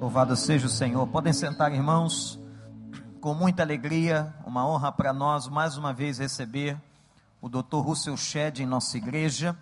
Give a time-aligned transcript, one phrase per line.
[0.00, 1.04] Louvado seja o Senhor.
[1.08, 2.38] Podem sentar, irmãos.
[3.20, 6.80] Com muita alegria, uma honra para nós mais uma vez receber
[7.40, 7.78] o Dr.
[7.78, 9.58] Russell Shedd em nossa igreja.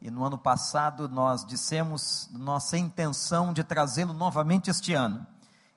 [0.00, 5.26] E no ano passado nós dissemos nossa intenção de trazê-lo novamente este ano.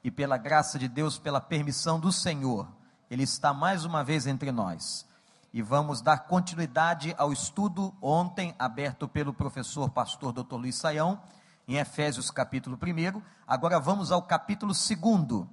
[0.04, 2.68] E pela graça de Deus, pela permissão do Senhor,
[3.10, 5.08] ele está mais uma vez entre nós.
[5.52, 10.54] E vamos dar continuidade ao estudo ontem aberto pelo professor pastor Dr.
[10.54, 11.20] Luiz Saião
[11.68, 13.22] em Efésios capítulo 1.
[13.48, 15.48] Agora vamos ao capítulo 2,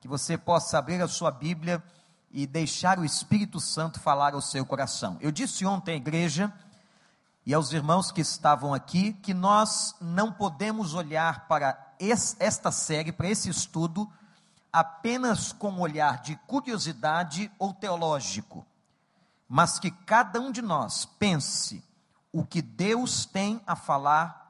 [0.00, 1.82] que você possa abrir a sua Bíblia
[2.30, 5.16] e deixar o Espírito Santo falar ao seu coração.
[5.20, 6.52] Eu disse ontem à igreja
[7.46, 11.94] e aos irmãos que estavam aqui que nós não podemos olhar para
[12.38, 14.10] esta série, para esse estudo,
[14.72, 18.66] apenas com um olhar de curiosidade ou teológico,
[19.48, 21.82] mas que cada um de nós pense
[22.32, 24.43] o que Deus tem a falar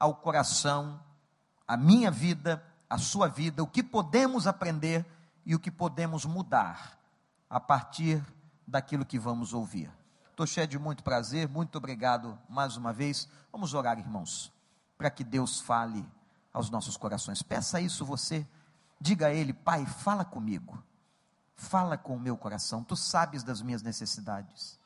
[0.00, 0.98] ao coração,
[1.68, 5.06] a minha vida, a sua vida, o que podemos aprender
[5.44, 6.98] e o que podemos mudar
[7.48, 8.24] a partir
[8.66, 9.92] daquilo que vamos ouvir.
[10.30, 13.28] Estou cheio de muito prazer, muito obrigado mais uma vez.
[13.52, 14.50] Vamos orar, irmãos,
[14.96, 16.08] para que Deus fale
[16.50, 17.42] aos nossos corações.
[17.42, 18.46] Peça isso você,
[18.98, 20.82] diga a Ele, Pai, fala comigo,
[21.54, 24.80] fala com o meu coração, tu sabes das minhas necessidades.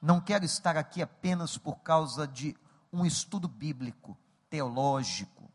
[0.00, 2.56] Não quero estar aqui apenas por causa de
[2.92, 4.18] um estudo bíblico,
[4.52, 5.50] teológico,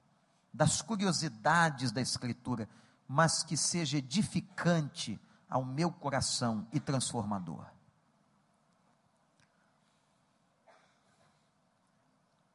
[0.52, 2.68] das curiosidades da Escritura,
[3.08, 7.64] mas que seja edificante ao meu coração e transformador.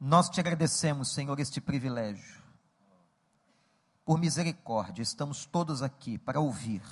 [0.00, 2.42] Nós te agradecemos, Senhor, este privilégio.
[4.04, 6.82] Por misericórdia, estamos todos aqui para ouvir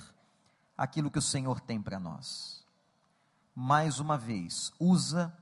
[0.78, 2.64] aquilo que o Senhor tem para nós.
[3.52, 5.36] Mais uma vez, usa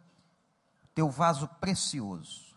[0.95, 2.48] teu vaso precioso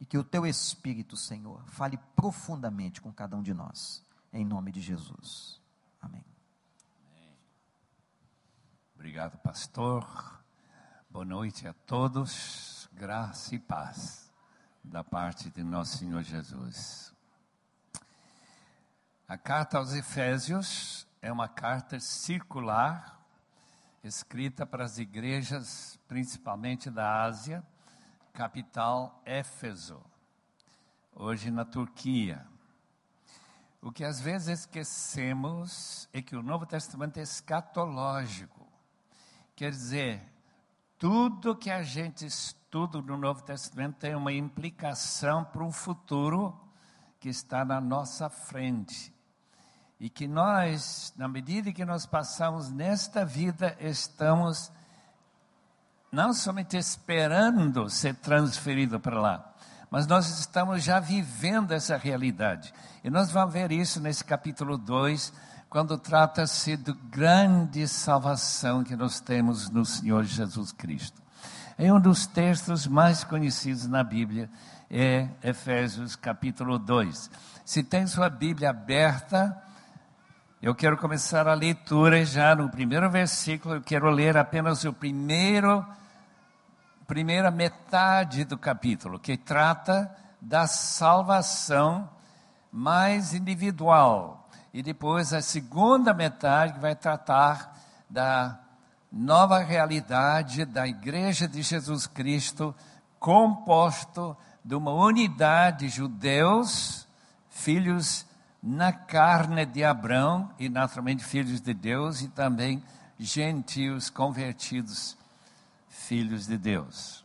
[0.00, 4.70] e que o teu Espírito, Senhor, fale profundamente com cada um de nós, em nome
[4.70, 5.60] de Jesus.
[6.00, 6.24] Amém.
[8.94, 10.04] Obrigado, pastor.
[11.10, 12.88] Boa noite a todos.
[12.92, 14.32] Graça e paz
[14.82, 17.12] da parte de nosso Senhor Jesus.
[19.26, 23.20] A carta aos Efésios é uma carta circular,
[24.02, 27.64] escrita para as igrejas, principalmente da Ásia
[28.38, 30.00] capital Éfeso,
[31.12, 32.46] hoje na Turquia.
[33.82, 38.64] O que às vezes esquecemos é que o Novo Testamento é escatológico.
[39.56, 40.22] Quer dizer,
[40.96, 46.56] tudo que a gente estuda no Novo Testamento tem uma implicação para um futuro
[47.18, 49.12] que está na nossa frente.
[49.98, 54.70] E que nós, na medida que nós passamos nesta vida, estamos
[56.10, 59.54] não somente esperando ser transferido para lá,
[59.90, 62.72] mas nós estamos já vivendo essa realidade.
[63.02, 65.32] E nós vamos ver isso nesse capítulo 2,
[65.68, 71.20] quando trata-se da grande salvação que nós temos no Senhor Jesus Cristo.
[71.76, 74.50] É um dos textos mais conhecidos na Bíblia,
[74.90, 77.30] é Efésios capítulo 2.
[77.64, 79.56] Se tem sua Bíblia aberta,
[80.60, 85.86] eu quero começar a leitura já no primeiro versículo, eu quero ler apenas o primeiro
[87.06, 92.10] primeira metade do capítulo, que trata da salvação
[92.70, 94.46] mais individual.
[94.74, 97.74] E depois a segunda metade que vai tratar
[98.10, 98.58] da
[99.10, 102.74] nova realidade da Igreja de Jesus Cristo,
[103.18, 107.08] composto de uma unidade de judeus,
[107.48, 108.27] filhos
[108.62, 112.82] na carne de Abraão e naturalmente filhos de Deus e também
[113.18, 115.16] gentios convertidos
[115.88, 117.24] filhos de Deus.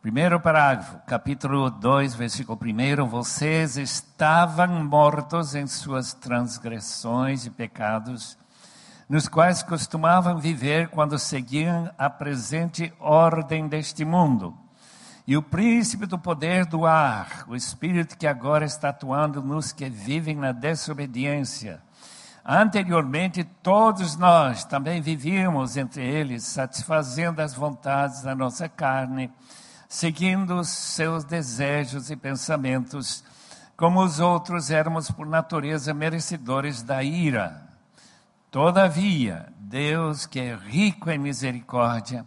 [0.00, 8.38] Primeiro parágrafo, capítulo 2, versículo 1: Vocês estavam mortos em suas transgressões e pecados,
[9.08, 14.56] nos quais costumavam viver quando seguiam a presente ordem deste mundo.
[15.28, 19.88] E o príncipe do poder do ar, o espírito que agora está atuando nos que
[19.88, 21.82] vivem na desobediência,
[22.50, 29.30] Anteriormente, todos nós também vivíamos entre eles, satisfazendo as vontades da nossa carne,
[29.86, 33.22] seguindo os seus desejos e pensamentos.
[33.76, 37.68] Como os outros, éramos por natureza merecedores da ira.
[38.50, 42.26] Todavia, Deus, que é rico em misericórdia,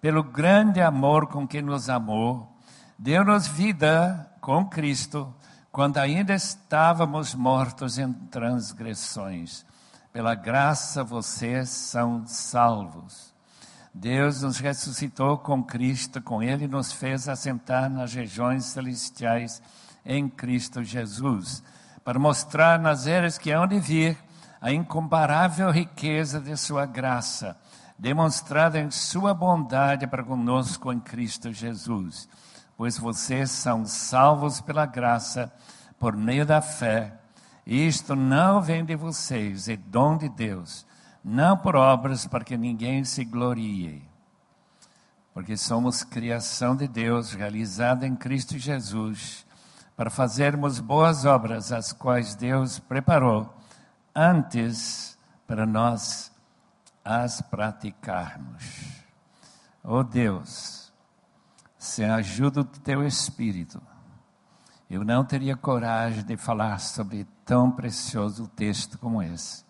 [0.00, 2.50] pelo grande amor com que nos amou,
[2.98, 5.32] deu-nos vida com Cristo
[5.70, 9.64] quando ainda estávamos mortos em transgressões.
[10.12, 13.32] Pela graça vocês são salvos.
[13.92, 19.60] Deus nos ressuscitou com Cristo, com Ele nos fez assentar nas regiões celestiais
[20.04, 21.62] em Cristo Jesus,
[22.04, 24.16] para mostrar nas eras que hão de vir
[24.60, 27.56] a incomparável riqueza de sua graça,
[28.00, 32.26] demonstrada em sua bondade para conosco em Cristo Jesus.
[32.74, 35.52] Pois vocês são salvos pela graça,
[35.98, 37.12] por meio da fé.
[37.66, 40.86] Isto não vem de vocês, é dom de Deus,
[41.22, 44.02] não por obras para que ninguém se glorie.
[45.34, 49.46] Porque somos criação de Deus, realizada em Cristo Jesus,
[49.94, 53.54] para fazermos boas obras, as quais Deus preparou
[54.14, 56.29] antes para nós
[57.04, 59.02] as praticarmos.
[59.82, 60.92] Oh Deus,
[61.78, 63.80] sem a ajuda do teu Espírito,
[64.88, 69.64] eu não teria coragem de falar sobre tão precioso texto como esse.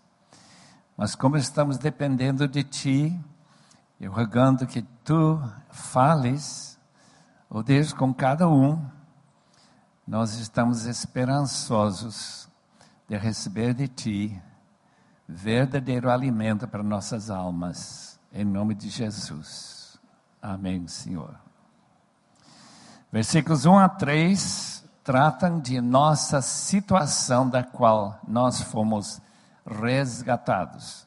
[0.96, 3.20] Mas como estamos dependendo de Ti,
[4.00, 5.40] eu rogando que Tu
[5.70, 6.78] fales,
[7.48, 8.84] oh Deus, com cada um,
[10.06, 12.48] nós estamos esperançosos
[13.08, 14.42] de receber de Ti
[15.30, 19.98] verdadeiro alimento para nossas almas, em nome de Jesus.
[20.42, 21.34] Amém, Senhor.
[23.12, 29.20] Versículos 1 a 3 tratam de nossa situação da qual nós fomos
[29.64, 31.06] resgatados.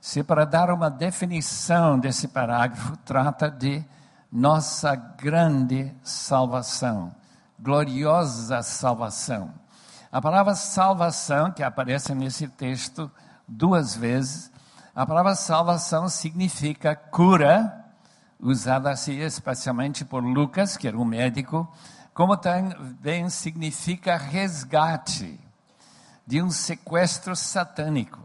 [0.00, 3.84] Se para dar uma definição desse parágrafo, trata de
[4.30, 7.14] nossa grande salvação,
[7.58, 9.54] gloriosa salvação.
[10.10, 13.10] A palavra salvação, que aparece nesse texto
[13.52, 14.50] duas vezes,
[14.94, 17.84] a palavra salvação significa cura,
[18.40, 21.70] usada assim especialmente por Lucas, que era um médico,
[22.14, 25.38] como também significa resgate
[26.26, 28.20] de um sequestro satânico.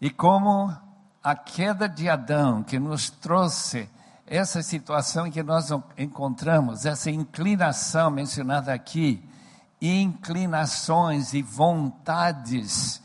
[0.00, 0.74] E como
[1.22, 3.88] a queda de Adão, que nos trouxe
[4.26, 9.22] essa situação que nós encontramos, essa inclinação mencionada aqui,
[9.80, 13.01] inclinações e vontades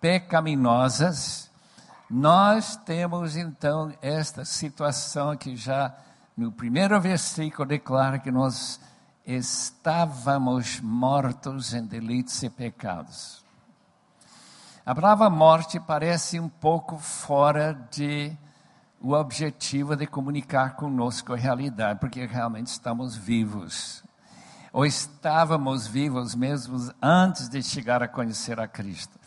[0.00, 1.50] pecaminosas,
[2.08, 5.94] nós temos então esta situação que já
[6.36, 8.80] no primeiro versículo declara que nós
[9.24, 13.44] estávamos mortos em delitos e pecados.
[14.84, 18.36] A palavra morte parece um pouco fora de
[19.00, 24.02] o objetivo de comunicar conosco a realidade, porque realmente estamos vivos
[24.72, 29.18] ou estávamos vivos mesmo antes de chegar a conhecer a Cristo.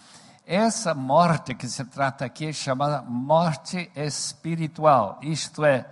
[0.45, 5.85] Essa morte que se trata aqui é chamada morte espiritual, isto é,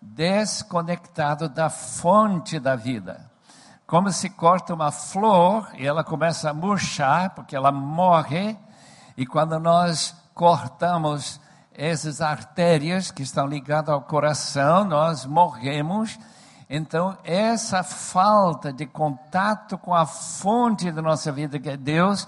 [0.00, 3.30] desconectado da fonte da vida.
[3.86, 8.56] Como se corta uma flor e ela começa a murchar, porque ela morre,
[9.16, 11.40] e quando nós cortamos
[11.72, 16.18] essas artérias que estão ligadas ao coração, nós morremos
[16.68, 22.26] então, essa falta de contato com a fonte da nossa vida, que é Deus,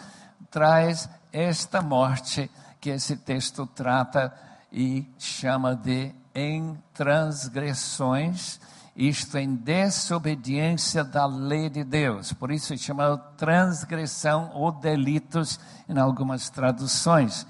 [0.51, 2.51] traz esta morte
[2.81, 4.33] que esse texto trata
[4.73, 8.59] e chama de em transgressões,
[8.97, 12.33] isto em desobediência da lei de Deus.
[12.33, 17.47] Por isso é chamado transgressão ou delitos em algumas traduções.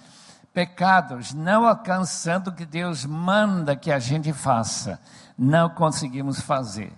[0.53, 5.01] Pecados não alcançando o que Deus manda que a gente faça
[5.39, 6.93] não conseguimos fazer.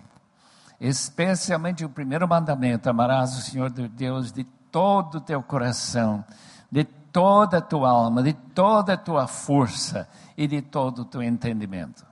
[0.79, 6.23] Especialmente o primeiro mandamento: amarás o Senhor teu Deus de todo o teu coração,
[6.71, 11.23] de toda a tua alma, de toda a tua força e de todo o teu
[11.23, 12.05] entendimento.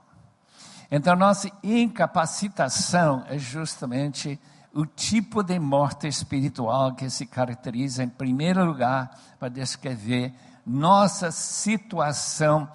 [0.90, 4.40] Então, nossa incapacitação é justamente
[4.72, 12.68] o tipo de morte espiritual que se caracteriza, em primeiro lugar, para descrever nossa situação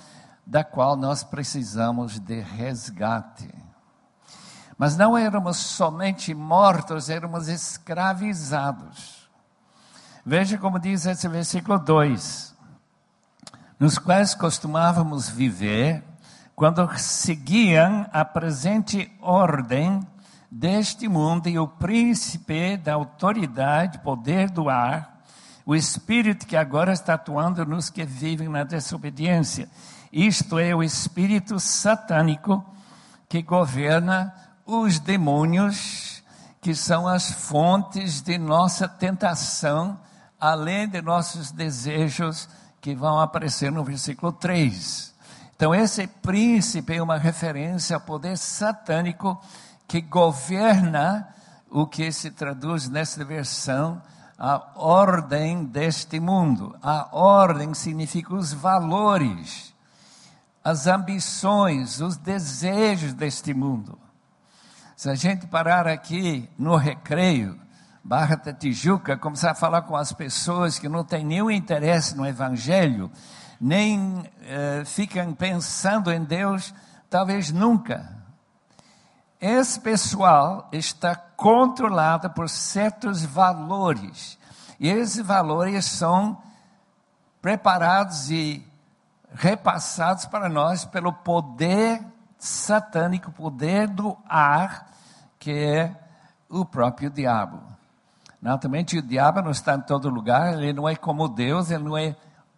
[0.45, 3.49] da qual nós precisamos de resgate.
[4.77, 9.22] Mas não éramos somente mortos, éramos escravizados.
[10.25, 12.55] Veja como diz esse versículo 2:
[13.77, 16.01] nos quais costumávamos viver
[16.55, 19.99] quando seguiam a presente ordem
[20.49, 25.23] deste mundo e o príncipe da autoridade, poder do ar,
[25.65, 29.67] o espírito que agora está atuando nos que vivem na desobediência.
[30.11, 32.63] Isto é, o espírito satânico
[33.27, 34.33] que governa
[34.65, 36.23] os demônios,
[36.61, 39.99] que são as fontes de nossa tentação,
[40.43, 42.49] além de nossos desejos
[42.81, 45.13] que vão aparecer no versículo 3.
[45.55, 49.41] Então, esse príncipe é uma referência ao poder satânico
[49.87, 51.27] que governa
[51.69, 54.01] o que se traduz nesta versão
[54.37, 56.75] a ordem deste mundo.
[56.83, 59.73] A ordem significa os valores
[60.63, 63.99] as ambições, os desejos deste mundo.
[64.95, 67.59] Se a gente parar aqui no recreio,
[68.05, 72.25] Barra da Tijuca, começar a falar com as pessoas que não têm nenhum interesse no
[72.25, 73.09] Evangelho,
[73.61, 76.73] nem eh, ficam pensando em Deus,
[77.09, 78.13] talvez nunca.
[79.39, 84.37] Esse pessoal está controlado por certos valores.
[84.77, 86.41] E esses valores são
[87.41, 88.69] preparados e
[89.33, 92.05] repassados para nós pelo poder
[92.37, 94.91] satânico, poder do ar,
[95.39, 95.95] que é
[96.49, 97.72] o próprio diabo.
[98.43, 101.97] Naturalmente, o diabo não está em todo lugar, ele não é como Deus, ele não
[101.97, 102.13] é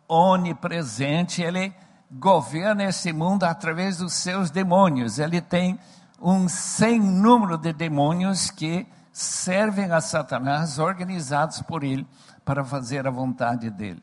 [0.07, 1.71] onipresente, ele
[2.11, 5.19] governa esse mundo através dos seus demônios.
[5.19, 5.79] Ele tem
[6.19, 12.07] um sem número de demônios que servem a Satanás, organizados por ele,
[12.43, 14.01] para fazer a vontade dele.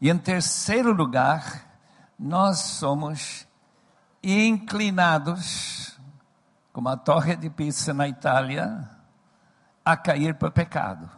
[0.00, 1.66] E em terceiro lugar,
[2.18, 3.46] nós somos
[4.20, 5.96] inclinados,
[6.72, 8.97] como a torre de Pisa na Itália,
[9.92, 11.08] a cair para o pecado.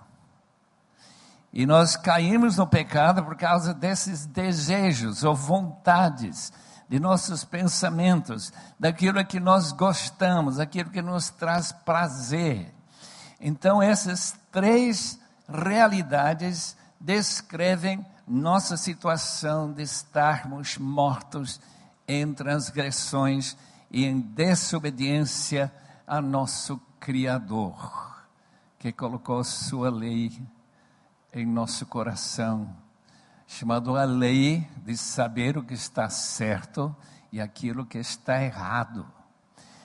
[1.53, 6.53] E nós caímos no pecado por causa desses desejos ou vontades
[6.89, 12.73] de nossos pensamentos, daquilo que nós gostamos, aquilo que nos traz prazer.
[13.41, 21.61] Então, essas três realidades descrevem nossa situação de estarmos mortos
[22.07, 23.57] em transgressões
[23.91, 25.73] e em desobediência
[26.07, 28.10] a nosso Criador,
[28.81, 30.33] que colocou sua lei
[31.35, 32.75] em nosso coração,
[33.47, 36.97] chamado a lei de saber o que está certo
[37.31, 39.07] e aquilo que está errado.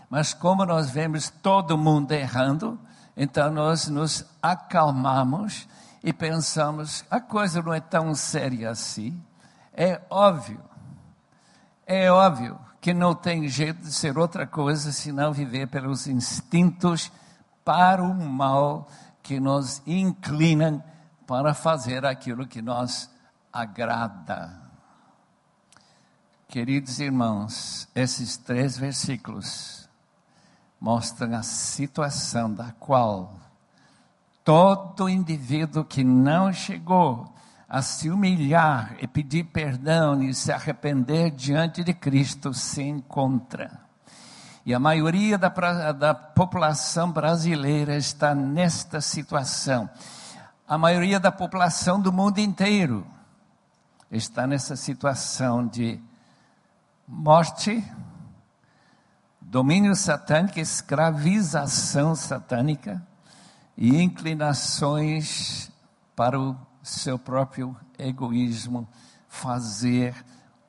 [0.10, 2.80] Mas como nós vemos todo mundo errando,
[3.18, 5.68] então nós nos acalmamos
[6.02, 9.22] e pensamos, a coisa não é tão séria assim.
[9.74, 10.62] É óbvio,
[11.86, 17.12] é óbvio que não tem jeito de ser outra coisa senão viver pelos instintos
[17.66, 18.88] para o mal
[19.22, 20.82] que nos inclinam
[21.28, 23.10] para fazer aquilo que nos
[23.52, 24.62] agrada.
[26.48, 29.90] Queridos irmãos, esses três versículos
[30.80, 33.46] mostram a situação da qual
[34.46, 37.34] Todo indivíduo que não chegou
[37.68, 43.85] a se humilhar e pedir perdão e se arrepender diante de Cristo se encontra.
[44.66, 45.50] E a maioria da,
[45.92, 49.88] da população brasileira está nesta situação.
[50.68, 53.06] A maioria da população do mundo inteiro
[54.10, 56.02] está nessa situação de
[57.08, 57.86] morte,
[59.40, 63.06] domínio satânico, escravização satânica
[63.78, 65.72] e inclinações
[66.16, 68.88] para o seu próprio egoísmo,
[69.28, 70.16] fazer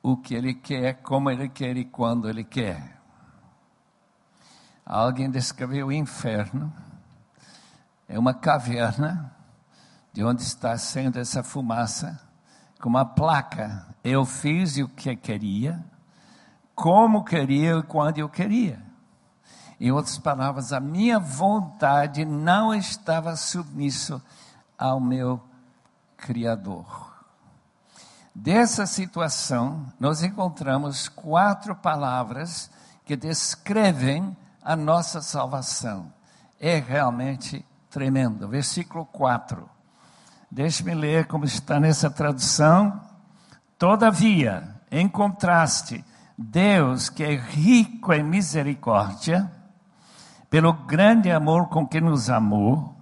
[0.03, 2.96] o que ele quer, como ele quer e quando ele quer.
[4.89, 6.71] Alguém descreveu o inferno,
[8.07, 9.35] é uma caverna
[10.13, 12.17] de onde está saindo essa fumaça,
[12.79, 13.85] com uma placa.
[14.01, 15.83] Eu fiz o que queria,
[16.73, 18.81] como queria e quando eu queria.
[19.77, 24.23] Em outras palavras, a minha vontade não estava submisso
[24.77, 25.43] ao meu
[26.15, 27.13] Criador.
[28.33, 32.71] Dessa situação, nós encontramos quatro palavras
[33.03, 34.33] que descrevem
[34.67, 36.11] a nossa salvação.
[36.59, 38.49] É realmente tremendo.
[38.49, 39.63] Versículo 4.
[40.51, 42.99] Deixe-me ler como está nessa tradução.
[43.79, 46.03] Todavia, em contraste,
[46.37, 49.49] Deus, que é rico em misericórdia,
[50.49, 52.93] pelo grande amor com que nos amou,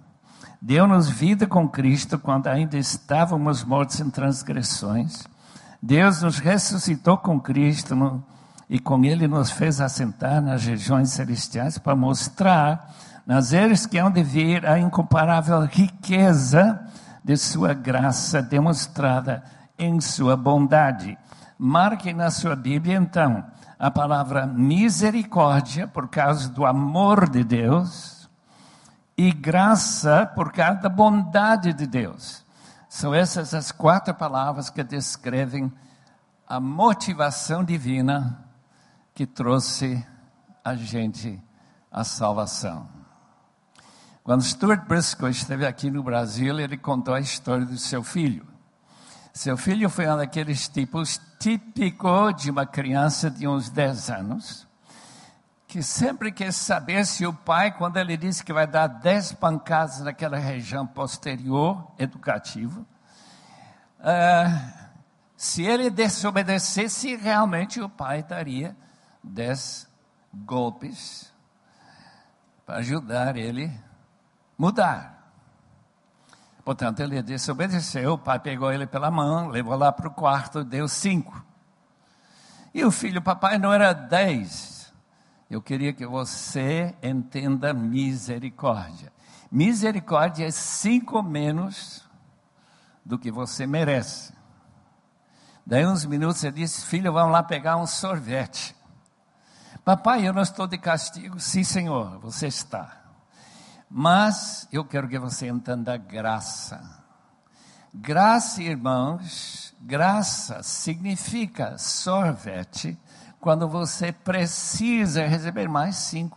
[0.62, 5.26] deu-nos vida com Cristo quando ainda estávamos mortos em transgressões.
[5.82, 7.96] Deus nos ressuscitou com Cristo
[8.68, 12.94] e com Ele nos fez assentar nas regiões celestiais para mostrar
[13.26, 16.80] nas eras que hão de vir a incomparável riqueza
[17.24, 19.42] de Sua graça demonstrada
[19.78, 21.16] em Sua bondade.
[21.58, 23.42] Marque na sua Bíblia, então,
[23.78, 28.28] a palavra misericórdia, por causa do amor de Deus,
[29.16, 32.44] e graça, por causa da bondade de Deus.
[32.88, 35.72] São essas as quatro palavras que descrevem
[36.46, 38.45] a motivação divina
[39.16, 40.06] que trouxe
[40.62, 41.42] a gente
[41.90, 42.86] à salvação.
[44.22, 48.46] Quando Stuart Briscoe esteve aqui no Brasil, ele contou a história do seu filho.
[49.32, 54.68] Seu filho foi um daqueles tipos típico de uma criança de uns 10 anos,
[55.66, 60.00] que sempre quer saber se o pai, quando ele disse que vai dar 10 pancadas
[60.00, 62.80] naquela região posterior educativa,
[64.00, 64.86] uh,
[65.38, 68.76] se ele desobedecesse, realmente o pai daria
[69.26, 69.88] 10
[70.32, 71.32] golpes
[72.64, 73.70] para ajudar ele
[74.56, 75.14] mudar.
[76.64, 80.88] Portanto, ele desobedeceu, o pai pegou ele pela mão, levou lá para o quarto, deu
[80.88, 81.44] cinco.
[82.74, 84.92] E o filho, papai, não era dez.
[85.48, 89.12] Eu queria que você entenda misericórdia.
[89.50, 92.04] Misericórdia é cinco menos
[93.04, 94.34] do que você merece.
[95.64, 98.75] Daí uns minutos ele disse, filho, vamos lá pegar um sorvete.
[99.86, 101.38] Papai, eu não estou de castigo.
[101.38, 103.04] Sim, senhor, você está.
[103.88, 107.04] Mas eu quero que você entenda graça.
[107.94, 112.98] Graça, irmãos, graça significa sorvete
[113.38, 116.36] quando você precisa receber mais cinco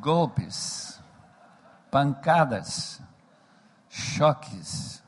[0.00, 0.98] golpes,
[1.90, 3.02] pancadas,
[3.90, 5.04] choques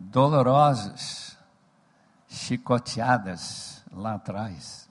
[0.00, 1.36] dolorosos,
[2.26, 4.88] chicoteadas lá atrás.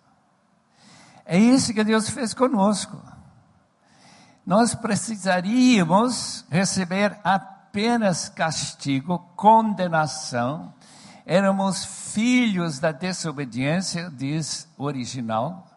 [1.26, 3.02] É isso que Deus fez conosco.
[4.46, 10.74] Nós precisaríamos receber apenas castigo, condenação.
[11.26, 15.68] Éramos filhos da desobediência, diz o original,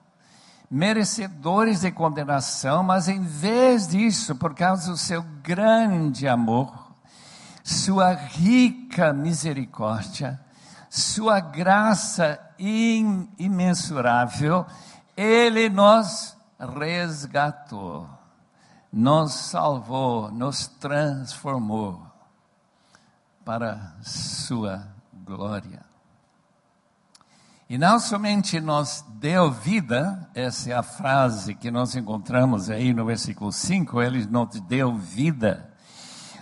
[0.71, 6.93] merecedores de condenação, mas em vez disso, por causa do seu grande amor,
[7.65, 10.41] sua rica misericórdia,
[10.89, 12.39] sua graça
[13.39, 14.67] imensurável,
[15.17, 18.09] ele nos resgatou,
[18.93, 22.03] nos salvou, nos transformou
[23.45, 24.87] para sua
[25.25, 25.81] glória.
[27.69, 33.07] E não somente nos deu vida, essa é a frase que nós encontramos aí no
[33.07, 35.73] versículo 5, ele nos deu vida,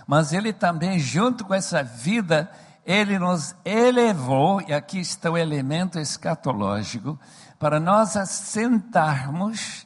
[0.07, 2.49] mas ele também, junto com essa vida,
[2.85, 7.19] ele nos elevou, e aqui está o elemento escatológico,
[7.59, 9.85] para nós assentarmos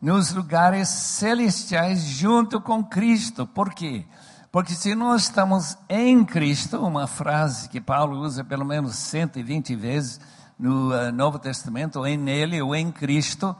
[0.00, 3.46] nos lugares celestiais junto com Cristo.
[3.46, 4.04] Por quê?
[4.50, 10.20] Porque se nós estamos em Cristo, uma frase que Paulo usa pelo menos 120 vezes
[10.58, 13.56] no uh, Novo Testamento, ou em nele ou em Cristo,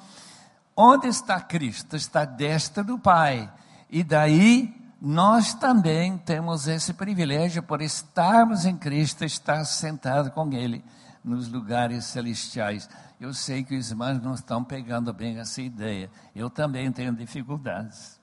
[0.76, 1.96] onde está Cristo?
[1.96, 3.50] Está destra do Pai.
[3.88, 10.84] E daí nós também temos esse privilégio por estarmos em Cristo, estar sentado com Ele
[11.24, 12.88] nos lugares celestiais.
[13.20, 16.08] Eu sei que os irmãos não estão pegando bem essa ideia.
[16.36, 18.20] Eu também tenho dificuldades.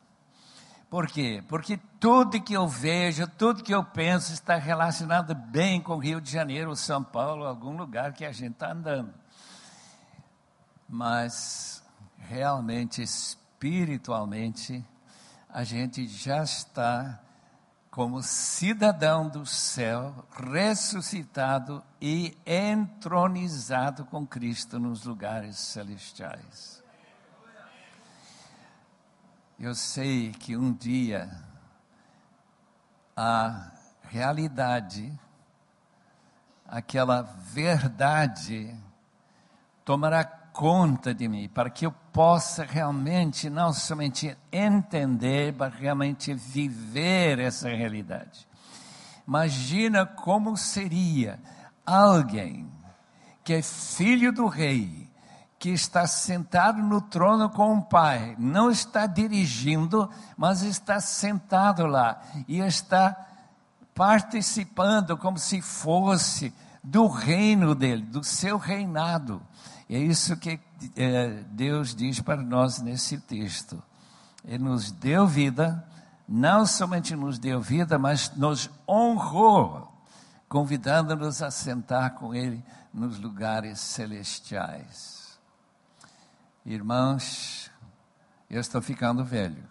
[0.89, 1.43] Por quê?
[1.49, 6.31] Porque tudo que eu vejo, tudo que eu penso está relacionado bem com Rio de
[6.31, 9.13] Janeiro, São Paulo, algum lugar que a gente está andando.
[10.87, 11.83] Mas,
[12.17, 14.81] realmente, espiritualmente,
[15.49, 17.19] a gente já está
[17.89, 26.83] como cidadão do céu, ressuscitado e entronizado com Cristo nos lugares celestiais.
[29.59, 31.29] Eu sei que um dia
[33.17, 33.71] a
[34.03, 35.11] realidade,
[36.65, 38.73] aquela verdade,
[39.83, 47.39] tomará conta de mim, para que eu possa realmente não somente entender, mas realmente viver
[47.39, 48.45] essa realidade.
[49.25, 51.39] Imagina como seria
[51.85, 52.69] alguém
[53.41, 55.09] que é filho do rei,
[55.57, 62.21] que está sentado no trono com o pai, não está dirigindo, mas está sentado lá
[62.49, 63.15] e está
[63.95, 66.53] participando como se fosse
[66.83, 69.41] do reino dele, do seu reinado.
[69.89, 70.59] É isso que
[70.95, 73.81] é, Deus diz para nós nesse texto.
[74.45, 75.83] Ele nos deu vida,
[76.27, 79.91] não somente nos deu vida, mas nos honrou,
[80.47, 85.39] convidando-nos a sentar com Ele nos lugares celestiais.
[86.63, 87.71] Irmãos,
[88.47, 89.67] eu estou ficando velho.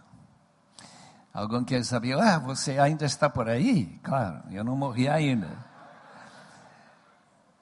[1.33, 3.87] Alguém quer saber, ah, você ainda está por aí?
[4.03, 5.65] Claro, eu não morri ainda.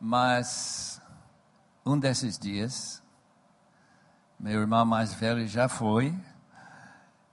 [0.00, 0.95] Mas
[1.86, 3.00] um desses dias,
[4.40, 6.12] meu irmão mais velho já foi,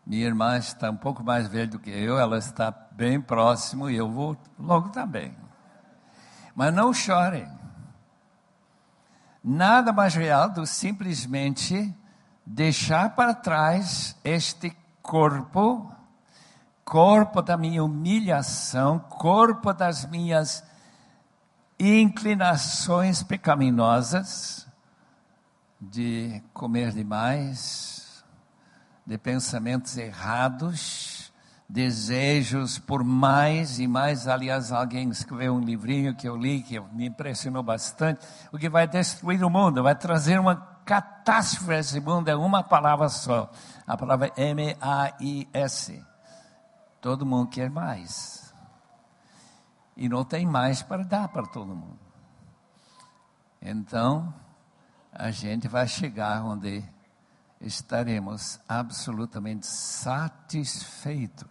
[0.06, 3.96] minha irmã está um pouco mais velha do que eu, ela está bem próximo e
[3.96, 5.36] eu vou logo também.
[6.56, 7.50] Mas não chorem.
[9.44, 11.92] Nada mais real do simplesmente
[12.46, 15.92] deixar para trás este corpo,
[16.86, 20.64] corpo da minha humilhação, corpo das minhas
[21.80, 24.68] inclinações pecaminosas
[25.80, 28.24] de comer demais,
[29.06, 31.34] de pensamentos errados,
[31.68, 34.28] desejos por mais e mais.
[34.28, 38.26] Aliás, alguém escreveu um livrinho que eu li que me impressionou bastante.
[38.52, 40.56] O que vai destruir o mundo, vai trazer uma
[40.86, 43.50] catástrofe a esse mundo é uma palavra só.
[43.88, 46.06] A palavra M-A-I-S.
[47.02, 48.43] todo mundo quer mais.
[49.96, 52.00] E não tem mais para dar para todo mundo.
[53.62, 54.34] Então,
[55.12, 56.84] a gente vai chegar onde
[57.62, 61.48] estaremos absolutamente satisfeitos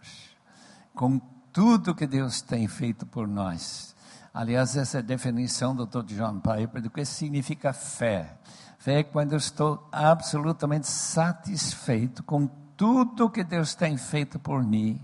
[0.93, 1.19] com
[1.51, 3.95] tudo que Deus tem feito por nós.
[4.33, 6.15] Aliás, essa é a definição do Dr.
[6.15, 8.37] John Piper do que significa fé.
[8.79, 14.99] Fé é quando eu estou absolutamente satisfeito com tudo que Deus tem feito por mim.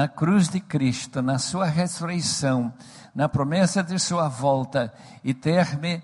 [0.00, 2.72] Na cruz de Cristo, na sua ressurreição,
[3.14, 4.90] na promessa de sua volta
[5.22, 6.02] e ter-me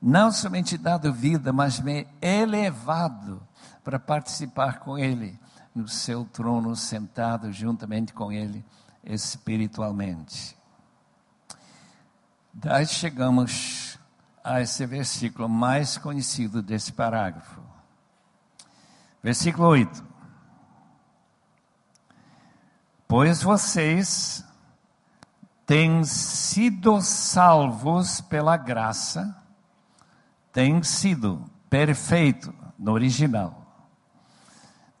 [0.00, 3.46] não somente dado vida, mas me elevado
[3.84, 5.38] para participar com Ele
[5.74, 8.64] no seu trono, sentado juntamente com Ele
[9.04, 10.56] espiritualmente.
[12.50, 13.98] Daí chegamos
[14.42, 17.60] a esse versículo mais conhecido desse parágrafo.
[19.22, 20.13] Versículo 8.
[23.06, 24.44] Pois vocês
[25.66, 29.36] têm sido salvos pela graça,
[30.52, 33.62] têm sido perfeito no original,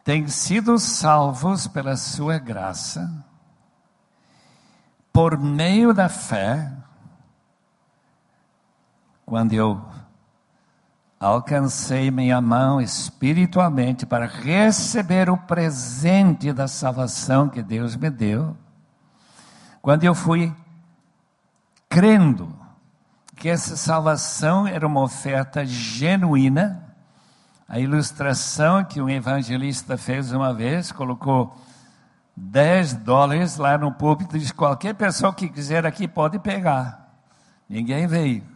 [0.02, 3.24] têm sido salvos pela sua graça,
[5.12, 6.72] por meio da fé,
[9.24, 9.93] quando eu
[11.24, 18.54] alcancei minha mão espiritualmente para receber o presente da salvação que Deus me deu,
[19.80, 20.54] quando eu fui
[21.88, 22.54] crendo
[23.36, 26.94] que essa salvação era uma oferta genuína,
[27.66, 31.56] a ilustração que um evangelista fez uma vez, colocou
[32.36, 37.14] 10 dólares lá no púlpito, diz: qualquer pessoa que quiser aqui pode pegar.
[37.66, 38.53] Ninguém veio.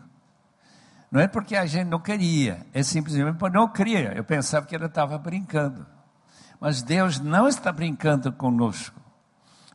[1.10, 4.12] Não é porque a gente não queria, é simplesmente porque não queria.
[4.14, 5.86] Eu pensava que ele estava brincando.
[6.60, 9.00] Mas Deus não está brincando conosco.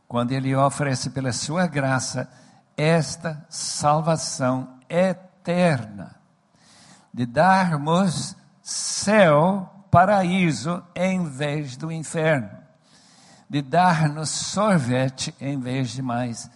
[0.06, 2.30] Quando Ele oferece pela Sua graça
[2.76, 6.14] esta salvação eterna,
[7.12, 12.64] de darmos céu, paraíso, em vez do inferno
[13.48, 16.50] de dar-nos sorvete em vez de mais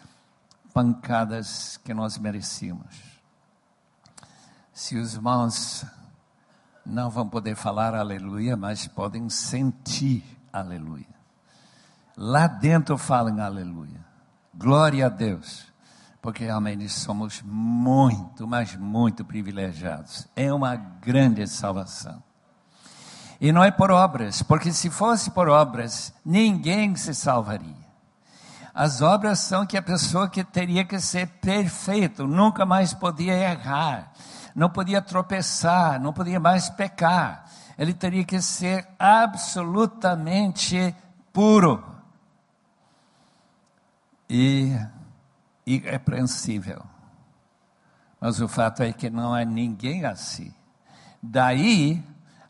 [0.74, 3.07] pancadas que nós merecíamos.
[4.78, 5.84] Se os irmãos
[6.86, 11.04] não vão poder falar aleluia, mas podem sentir aleluia.
[12.16, 13.98] Lá dentro falam aleluia.
[14.54, 15.66] Glória a Deus.
[16.22, 20.28] Porque realmente somos muito, mas muito privilegiados.
[20.36, 22.22] É uma grande salvação.
[23.40, 27.88] E não é por obras, porque se fosse por obras, ninguém se salvaria.
[28.72, 34.12] As obras são que a pessoa que teria que ser perfeito, nunca mais podia errar,
[34.54, 37.44] não podia tropeçar, não podia mais pecar.
[37.78, 40.94] Ele teria que ser absolutamente
[41.32, 41.84] puro
[44.28, 44.76] e
[45.64, 46.82] irrepreensível.
[48.20, 50.52] Mas o fato é que não há ninguém assim.
[51.22, 52.02] Daí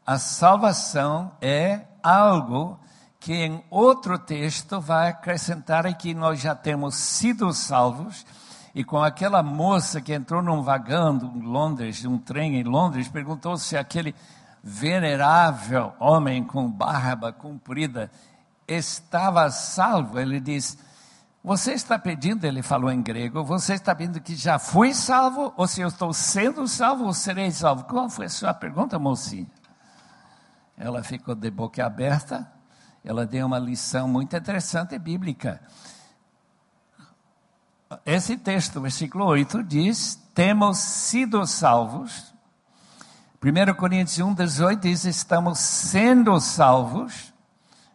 [0.06, 2.80] a salvação é algo
[3.20, 8.24] que em outro texto vai acrescentar que nós já temos sido salvos.
[8.78, 13.56] E com aquela moça que entrou num vagão em Londres, um trem em Londres, perguntou
[13.56, 14.14] se aquele
[14.62, 18.08] venerável homem com barba comprida
[18.68, 20.20] estava salvo.
[20.20, 20.78] Ele diz:
[21.42, 25.66] Você está pedindo, ele falou em grego, você está pedindo que já fui salvo, ou
[25.66, 27.82] se eu estou sendo salvo, ou serei salvo?
[27.82, 29.48] Qual foi a sua pergunta, mocinha?
[30.76, 32.48] ela ficou de boca aberta,
[33.04, 35.60] ela deu uma lição muito interessante bíblica.
[38.04, 42.34] Esse texto, versículo 8, diz: Temos sido salvos.
[43.42, 47.32] 1 Coríntios 1, 18 diz: Estamos sendo salvos.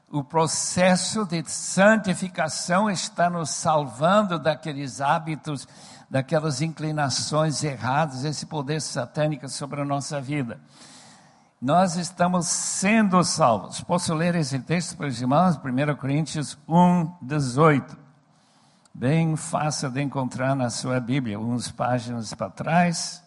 [0.09, 5.67] O processo de santificação está nos salvando daqueles hábitos,
[6.09, 10.59] daquelas inclinações erradas, esse poder satânico sobre a nossa vida
[11.63, 13.79] nós estamos sendo salvos.
[13.79, 15.55] Posso ler esse texto para os irmãos?
[15.55, 18.02] 1 Coríntios 1, 18.
[18.95, 23.23] Bem fácil de encontrar na sua Bíblia, umas páginas para trás.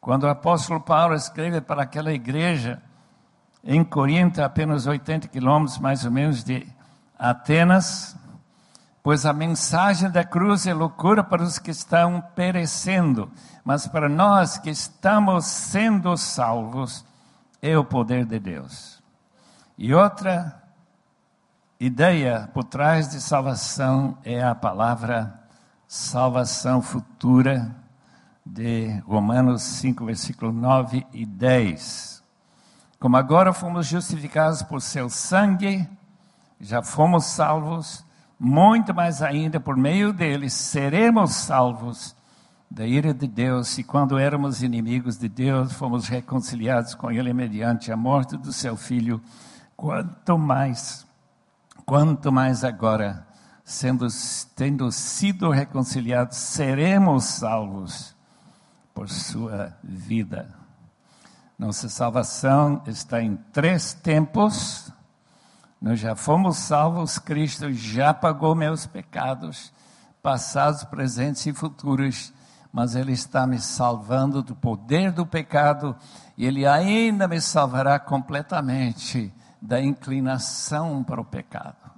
[0.00, 2.82] Quando o apóstolo Paulo escreve para aquela igreja
[3.62, 6.66] em Corinto, apenas 80 quilômetros mais ou menos de
[7.16, 8.16] Atenas,
[9.04, 13.30] pois a mensagem da cruz é loucura para os que estão perecendo,
[13.64, 17.04] mas para nós que estamos sendo salvos,
[17.62, 19.00] é o poder de Deus.
[19.78, 20.60] E outra
[21.84, 25.34] ideia por trás de salvação é a palavra
[25.88, 27.74] salvação futura
[28.46, 32.22] de Romanos 5, versículo 9 e 10.
[33.00, 35.88] Como agora fomos justificados por seu sangue,
[36.60, 38.06] já fomos salvos,
[38.38, 42.14] muito mais ainda por meio dele seremos salvos
[42.70, 47.90] da ira de Deus, e quando éramos inimigos de Deus, fomos reconciliados com ele mediante
[47.90, 49.20] a morte do seu filho,
[49.76, 51.04] quanto mais,
[51.84, 53.26] quanto mais agora,
[53.64, 54.06] sendo,
[54.54, 58.14] tendo sido reconciliados, seremos salvos
[58.94, 60.54] por sua vida.
[61.58, 64.92] Nossa salvação está em três tempos.
[65.80, 69.72] Nós já fomos salvos, Cristo já pagou meus pecados,
[70.22, 72.32] passados, presentes e futuros
[72.72, 75.94] mas Ele está me salvando do poder do pecado
[76.36, 81.90] e Ele ainda me salvará completamente da inclinação para o pecado.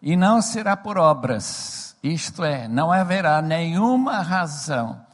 [0.00, 5.04] E não será por obras, isto é, não haverá nenhuma razão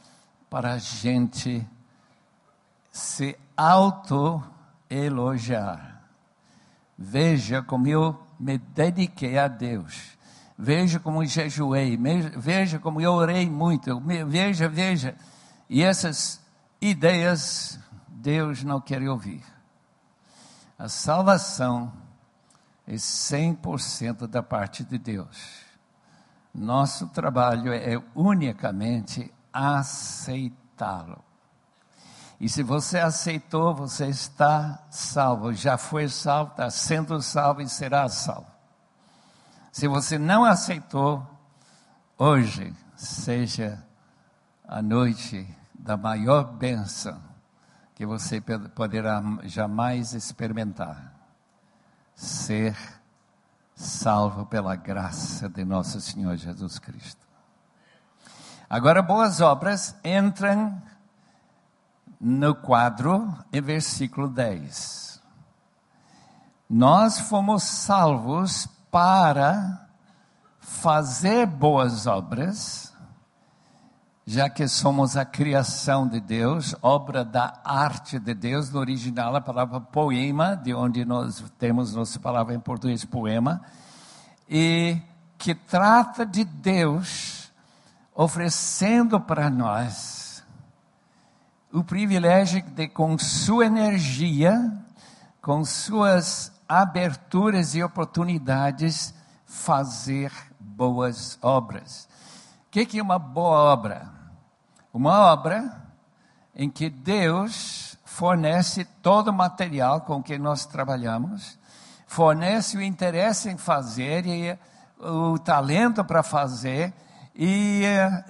[0.49, 1.67] para a gente
[2.91, 6.01] se auto-elogiar.
[6.97, 10.17] Veja como eu me dediquei a Deus
[10.61, 11.97] veja como jejuei,
[12.35, 15.15] veja como eu orei muito, veja, veja.
[15.69, 16.41] E essas
[16.81, 19.41] ideias Deus não quer ouvir.
[20.79, 21.91] A salvação
[22.87, 25.65] é 100% da parte de Deus.
[26.55, 31.21] Nosso trabalho é unicamente aceitá-lo.
[32.39, 38.07] E se você aceitou, você está salvo, já foi salvo, está sendo salvo e será
[38.07, 38.47] salvo.
[39.73, 41.27] Se você não aceitou,
[42.17, 43.85] hoje seja
[44.65, 45.45] a noite
[45.77, 47.28] da maior bênção
[47.99, 48.41] que você
[48.73, 51.13] poderá jamais experimentar.
[52.15, 52.73] Ser
[53.75, 57.27] salvo pela graça de nosso Senhor Jesus Cristo.
[58.69, 60.81] Agora, boas obras entram
[62.21, 65.21] no quadro em versículo 10.
[66.69, 69.89] Nós fomos salvos para
[70.61, 72.88] fazer boas obras,
[74.31, 79.41] já que somos a criação de Deus, obra da arte de Deus, no original a
[79.41, 83.59] palavra poema, de onde nós temos nossa palavra em português poema,
[84.47, 85.01] e
[85.35, 87.51] que trata de Deus
[88.13, 90.43] oferecendo para nós
[91.73, 94.71] o privilégio de, com sua energia,
[95.41, 99.11] com suas aberturas e oportunidades
[99.43, 102.07] fazer boas obras.
[102.67, 104.18] O que é uma boa obra?
[104.93, 105.71] Uma obra
[106.55, 111.59] em que Deus fornece todo o material com que nós trabalhamos,
[112.07, 114.57] fornece o interesse em fazer e
[114.99, 116.93] o talento para fazer
[117.35, 117.83] e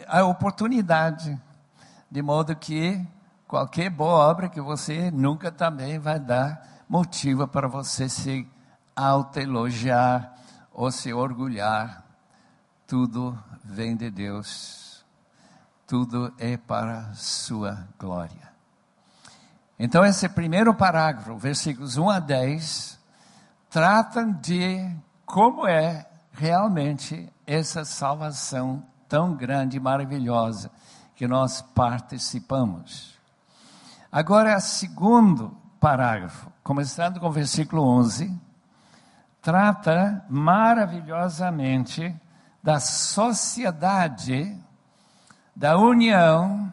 [0.08, 1.40] a oportunidade,
[2.12, 3.04] de modo que
[3.48, 8.48] qualquer boa obra que você nunca também vai dar motivo para você se
[8.96, 10.34] autoelogiar
[10.74, 12.04] ou se orgulhar.
[12.86, 14.89] Tudo vem de Deus.
[15.90, 18.48] Tudo é para sua glória.
[19.80, 23.00] Então, esse primeiro parágrafo, versículos 1 a 10,
[23.72, 24.88] tratam de
[25.26, 30.70] como é realmente essa salvação tão grande e maravilhosa
[31.16, 33.18] que nós participamos.
[34.12, 38.40] Agora, segundo parágrafo, começando com o versículo 11,
[39.42, 42.16] trata maravilhosamente
[42.62, 44.56] da sociedade,
[45.60, 46.72] da união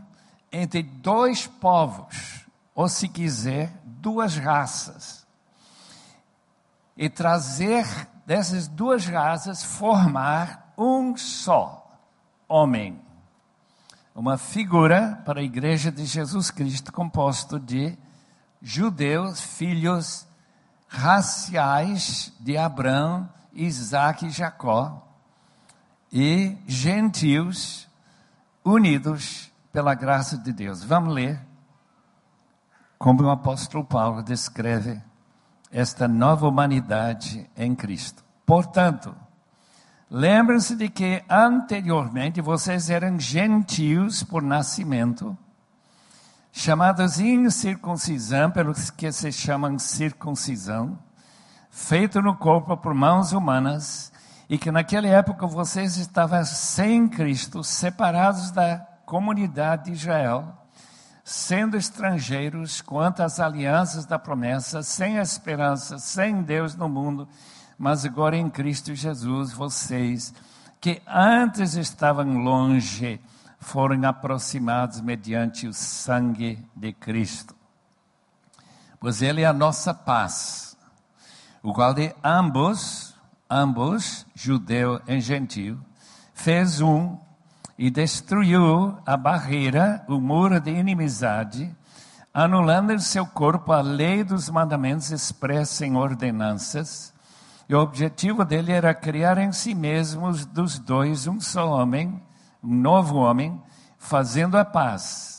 [0.53, 5.27] entre dois povos, ou se quiser, duas raças.
[6.96, 7.85] E trazer
[8.25, 11.99] dessas duas raças formar um só
[12.49, 13.03] homem.
[14.14, 17.99] Uma figura para a igreja de Jesus Cristo composto de
[18.62, 20.29] judeus, filhos
[20.87, 25.05] raciais de Abraão, Isaac e Jacó,
[26.12, 27.86] e gentios
[28.66, 30.83] unidos pela graça de Deus.
[30.83, 31.40] Vamos ler
[32.98, 35.00] como o apóstolo Paulo descreve
[35.70, 38.24] esta nova humanidade em Cristo.
[38.44, 39.14] Portanto,
[40.11, 45.38] lembrem-se de que anteriormente vocês eram gentios por nascimento
[46.50, 50.98] chamados incircuncisão, pelos que se chamam circuncisão,
[51.70, 54.11] feito no corpo por mãos humanas,
[54.49, 60.57] e que naquela época vocês estavam sem Cristo, separados da comunidade de Israel,
[61.25, 67.29] sendo estrangeiros quanto às alianças da promessa, sem esperança, sem Deus no mundo,
[67.77, 70.33] mas agora em Cristo Jesus, vocês
[70.81, 73.21] que antes estavam longe,
[73.59, 77.57] foram aproximados mediante o sangue de Cristo.
[79.01, 80.77] Pois Ele é a nossa paz,
[81.63, 83.15] o qual de ambos
[83.51, 85.79] ambos, judeu e gentil,
[86.35, 87.19] fez um
[87.79, 91.75] e destruiu a barreira, o muro de inimizade,
[92.33, 97.13] anulando em seu corpo a lei dos mandamentos expressa em ordenanças.
[97.69, 102.23] E o objetivo dele era criar em si mesmos dos dois um só homem,
[102.63, 103.61] um novo homem,
[103.99, 105.37] fazendo a paz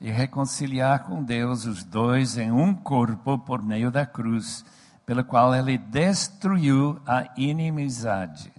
[0.00, 4.64] e reconciliar com Deus os dois em um corpo por meio da cruz,
[5.06, 8.52] pela qual ele destruiu a inimizade.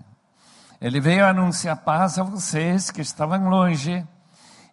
[0.79, 4.05] Ele veio anunciar paz a vocês que estavam longe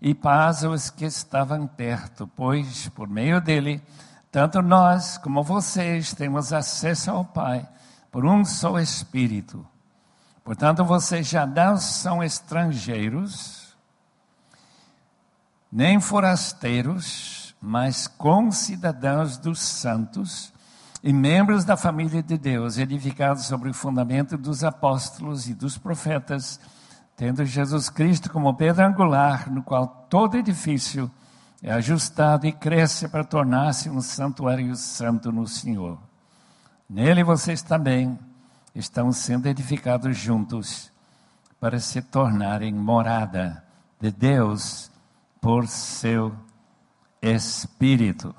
[0.01, 3.83] e paz aos que estavam perto, pois por meio dele,
[4.31, 7.67] tanto nós como vocês temos acesso ao Pai
[8.11, 9.67] por um só Espírito.
[10.45, 13.77] Portanto, vocês já não são estrangeiros,
[15.71, 20.52] nem forasteiros, mas concidadãos dos santos
[21.03, 26.61] e membros da família de Deus, edificados sobre o fundamento dos apóstolos e dos profetas,
[27.17, 31.11] tendo Jesus Cristo como pedra angular, no qual todo edifício
[31.61, 35.99] é ajustado e cresce para tornar-se um santuário santo no Senhor.
[36.89, 38.19] Nele vocês também
[38.75, 40.93] estão sendo edificados juntos
[41.61, 43.65] para se tornarem morada
[44.01, 44.91] de Deus
[45.41, 46.33] por seu
[47.21, 48.35] Espírito.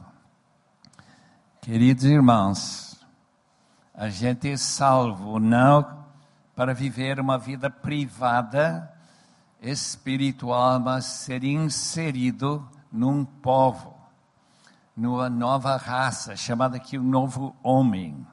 [1.63, 2.99] Queridos irmãos,
[3.95, 6.03] a gente é salvo não
[6.53, 8.91] para viver uma vida privada,
[9.61, 13.95] espiritual, mas ser inserido num povo,
[14.93, 18.27] numa nova raça, chamada aqui o novo homem.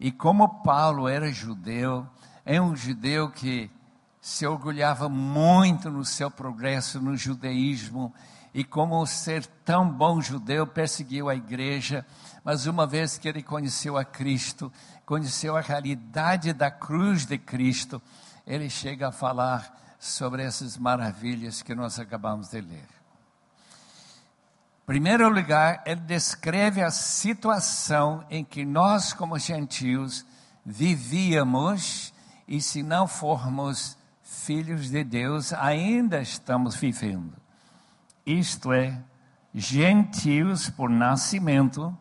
[0.00, 2.04] E como Paulo era judeu,
[2.44, 3.70] é um judeu que
[4.20, 8.12] se orgulhava muito no seu progresso no judaísmo,
[8.52, 12.04] e como ser tão bom judeu, perseguiu a igreja,
[12.44, 14.72] mas uma vez que ele conheceu a Cristo,
[15.04, 18.00] conheceu a realidade da cruz de Cristo,
[18.46, 22.88] ele chega a falar sobre essas maravilhas que nós acabamos de ler.
[24.82, 30.26] Em primeiro lugar, ele descreve a situação em que nós, como gentios,
[30.64, 32.12] vivíamos
[32.48, 37.36] e, se não formos filhos de Deus, ainda estamos vivendo.
[38.24, 39.00] Isto é,
[39.54, 41.96] gentios por nascimento,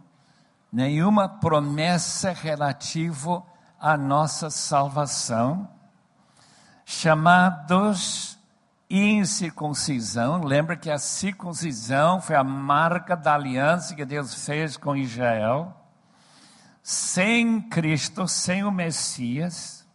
[0.71, 3.43] nenhuma promessa relativa
[3.79, 5.67] à nossa salvação,
[6.86, 8.39] chamados
[8.89, 10.43] incircuncisão.
[10.43, 15.75] Lembra que a circuncisão foi a marca da aliança que Deus fez com Israel.
[16.82, 19.86] Sem Cristo, sem o Messias,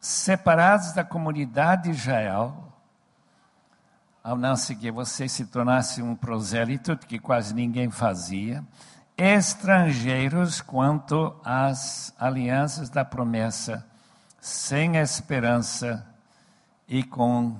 [0.00, 2.72] separados da comunidade de Israel,
[4.22, 8.64] ao não seguir você se tornasse um prosélito, que quase ninguém fazia,
[9.16, 13.86] estrangeiros quanto às alianças da promessa,
[14.40, 16.06] sem esperança
[16.88, 17.56] e com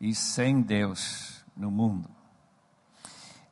[0.00, 2.08] e sem Deus no mundo.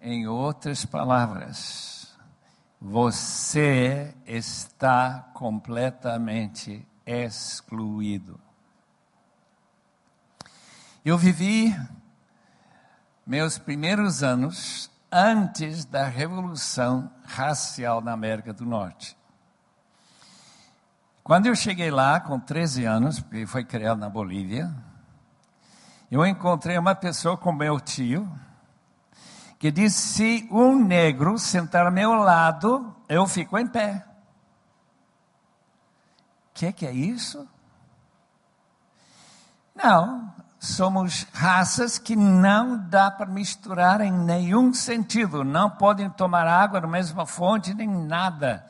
[0.00, 2.14] Em outras palavras,
[2.78, 8.38] você está completamente excluído.
[11.02, 11.74] Eu vivi
[13.26, 19.16] meus primeiros anos antes da revolução racial na América do Norte.
[21.22, 24.74] Quando eu cheguei lá com 13 anos, porque foi criado na Bolívia,
[26.10, 28.28] eu encontrei uma pessoa com meu tio,
[29.56, 34.04] que disse: se um negro sentar ao meu lado, eu fico em pé.
[36.50, 37.48] O que, que é isso?
[39.74, 40.33] Não,
[40.64, 46.86] somos raças que não dá para misturar em nenhum sentido, não podem tomar água da
[46.86, 48.64] mesma fonte nem nada.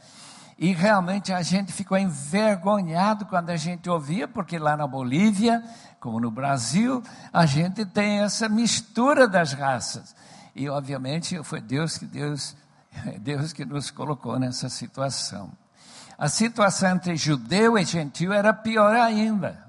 [0.58, 5.62] E realmente a gente ficou envergonhado quando a gente ouvia, porque lá na Bolívia,
[5.98, 7.02] como no Brasil,
[7.32, 10.14] a gente tem essa mistura das raças.
[10.54, 12.56] E obviamente foi Deus que Deus,
[13.20, 15.50] Deus que nos colocou nessa situação.
[16.16, 19.63] A situação entre judeu e gentil era pior ainda.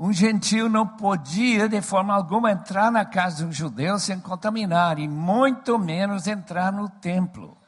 [0.00, 4.96] Um gentio não podia, de forma alguma, entrar na casa de um judeu sem contaminar,
[5.00, 7.58] e muito menos entrar no templo.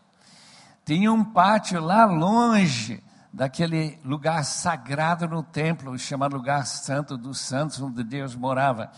[0.84, 3.02] Tinha um pátio lá longe
[3.32, 8.92] daquele lugar sagrado no templo, chamado lugar santo dos santos, onde Deus morava.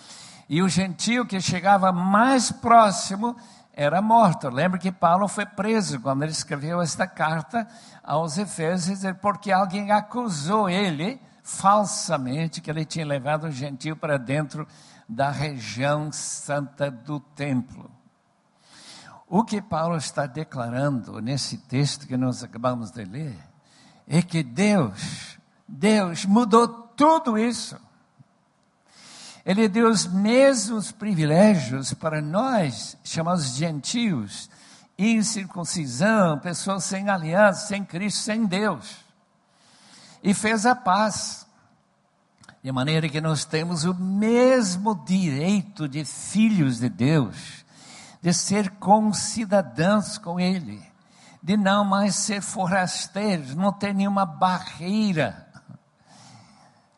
[0.47, 3.35] E o gentio que chegava mais próximo
[3.73, 4.51] era morto.
[4.51, 7.67] Lembra que Paulo foi preso quando ele escreveu esta carta
[8.05, 11.19] aos Efésios, porque alguém acusou ele
[11.59, 14.67] falsamente que ele tinha levado um gentil para dentro
[15.09, 17.91] da região santa do templo.
[19.29, 23.39] O que Paulo está declarando nesse texto que nós acabamos de ler
[24.07, 25.33] é que Deus
[25.67, 27.81] Deus mudou tudo isso.
[29.45, 34.51] Ele deu os mesmos privilégios para nós, chamados gentios,
[34.99, 38.97] incircuncisão, pessoas sem aliança, sem Cristo, sem Deus.
[40.23, 41.42] E fez a paz.
[42.63, 47.65] De maneira que nós temos o mesmo direito de filhos de Deus,
[48.21, 50.81] de ser concidadãos com Ele,
[51.43, 55.49] de não mais ser forasteiros, não ter nenhuma barreira.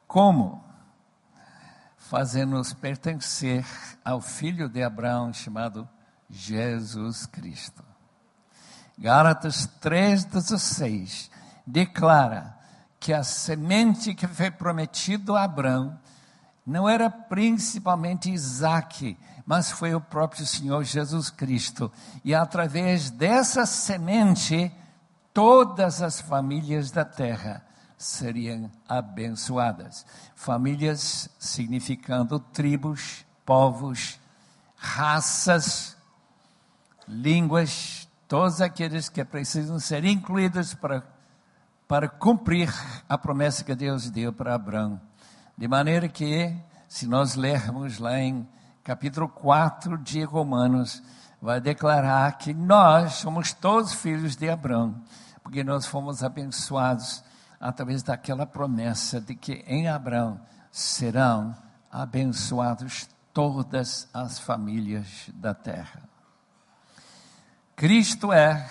[0.07, 0.63] Como?
[1.97, 3.65] Fazendo-nos pertencer
[4.05, 5.89] ao filho de Abraão chamado
[6.29, 7.83] Jesus Cristo.
[8.99, 11.31] Gálatas 3,16
[11.67, 12.55] declara
[13.05, 16.01] que a semente que foi prometido a Abraão
[16.65, 21.93] não era principalmente Isaac, mas foi o próprio Senhor Jesus Cristo.
[22.25, 24.73] E através dessa semente,
[25.35, 27.63] todas as famílias da terra
[27.99, 30.07] seriam abençoadas.
[30.35, 34.19] Famílias significando tribos, povos,
[34.77, 35.95] raças,
[37.07, 41.14] línguas, todos aqueles que precisam ser incluídos para
[41.87, 42.73] para cumprir
[43.09, 45.01] a promessa que Deus deu para Abraão.
[45.57, 46.55] De maneira que,
[46.89, 48.49] se nós lermos lá em
[48.83, 51.03] capítulo 4 de Romanos,
[51.41, 55.03] vai declarar que nós somos todos filhos de Abraão,
[55.43, 57.23] porque nós fomos abençoados
[57.61, 61.55] através daquela promessa de que em Abraão serão
[61.91, 66.03] abençoados todas as famílias da terra.
[67.77, 68.69] Cristo é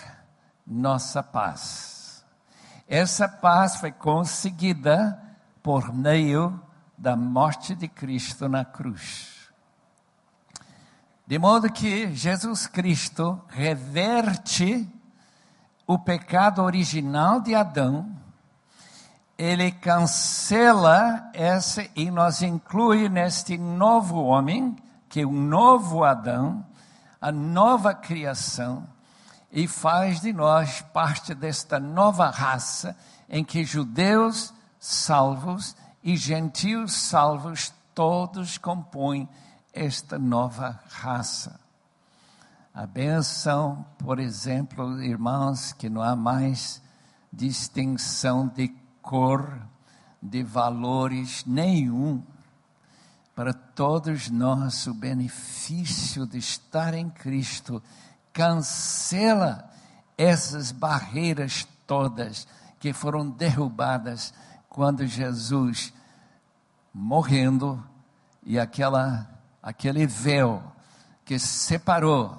[0.65, 1.92] nossa paz.
[2.87, 5.19] Essa paz foi conseguida
[5.61, 6.59] por meio
[6.97, 9.49] da morte de Cristo na cruz.
[11.25, 14.87] De modo que Jesus Cristo reverte
[15.87, 18.09] o pecado original de Adão,
[19.37, 24.75] ele cancela esse e nos inclui neste novo homem,
[25.09, 26.65] que é o novo Adão,
[27.19, 28.87] a nova criação,
[29.53, 32.97] e faz de nós parte desta nova raça
[33.29, 39.29] em que judeus salvos e gentios salvos todos compõem
[39.71, 41.59] esta nova raça.
[42.73, 46.81] A benção, por exemplo, irmãos, que não há mais
[47.31, 48.69] distinção de
[49.03, 49.61] cor,
[50.19, 52.23] de valores nenhum.
[53.35, 57.81] Para todos nós, o benefício de estar em Cristo
[58.33, 59.69] cancela
[60.17, 62.47] essas barreiras todas
[62.79, 64.33] que foram derrubadas
[64.67, 65.93] quando Jesus
[66.93, 67.81] morrendo
[68.43, 69.29] e aquela
[69.61, 70.61] aquele véu
[71.23, 72.37] que separou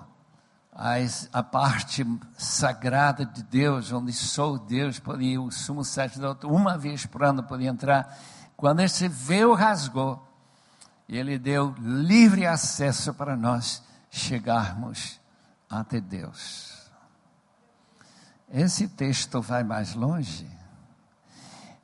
[0.75, 2.05] as, a parte
[2.37, 7.71] sagrada de Deus, onde só Deus podia, o sumo sacerdote, uma vez por ano podia
[7.71, 8.19] entrar.
[8.57, 10.23] Quando esse véu rasgou,
[11.09, 15.19] ele deu livre acesso para nós chegarmos
[15.81, 16.91] até Deus.
[18.53, 20.47] Esse texto vai mais longe.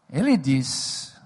[0.09, 1.17] Ele diz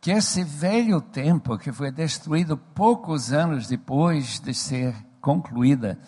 [0.00, 5.98] que esse velho templo, que foi destruído poucos anos depois de ser concluída,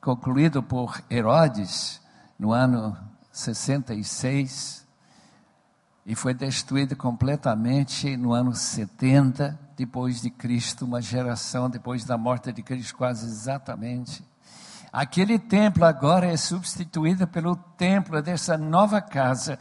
[0.00, 2.00] concluído por Herodes
[2.38, 2.96] no ano
[3.32, 4.86] 66,
[6.06, 12.52] e foi destruído completamente no ano 70 depois de Cristo, uma geração depois da morte
[12.52, 14.24] de Cristo, quase exatamente.
[15.00, 19.56] Aquele templo agora é substituído pelo templo dessa nova casa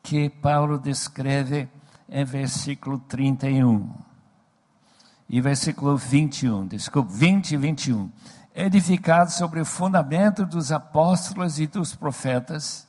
[0.00, 1.68] que Paulo descreve
[2.08, 3.92] em versículo 31.
[5.28, 8.12] E versículo 21, desculpe, 20 e 21.
[8.54, 12.86] Edificado sobre o fundamento dos apóstolos e dos profetas,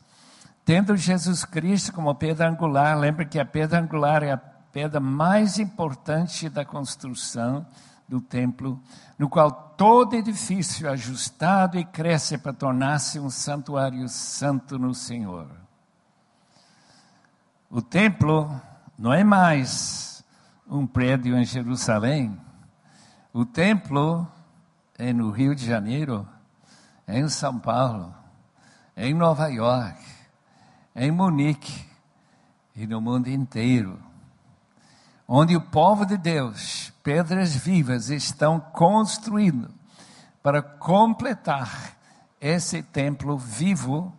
[0.63, 5.57] tendo Jesus Cristo como pedra angular, lembra que a pedra angular é a pedra mais
[5.57, 7.65] importante da construção,
[8.07, 8.79] do templo,
[9.17, 15.47] no qual todo edifício é ajustado e cresce para tornar-se um santuário santo no Senhor.
[17.69, 18.49] O templo
[18.97, 20.23] não é mais
[20.67, 22.39] um prédio em Jerusalém.
[23.33, 24.27] O templo
[24.97, 26.27] é no Rio de Janeiro,
[27.05, 28.13] é em São Paulo,
[28.95, 29.99] é em Nova York,
[30.93, 31.85] é em Munique
[32.75, 33.99] e no mundo inteiro
[35.27, 39.71] onde o povo de Deus, pedras vivas, estão construindo
[40.41, 41.95] para completar
[42.41, 44.11] esse templo vivo,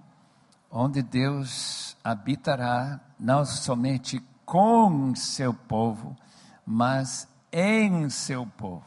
[0.70, 6.16] onde Deus habitará não somente com seu povo,
[6.64, 8.87] mas em seu povo.